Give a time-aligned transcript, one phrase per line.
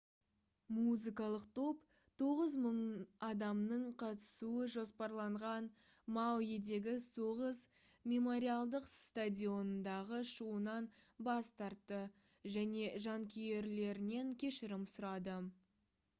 [0.75, 1.81] музыкалық топ
[2.21, 2.77] 9000
[3.27, 5.67] адамның қатысуы жоспарланған
[6.17, 7.59] мауидегі соғыс
[8.13, 10.87] мемориалдық стадионындағы шоуынан
[11.29, 11.99] бас тартты
[12.57, 15.37] және жанкүйерлерінен кешірім сұрады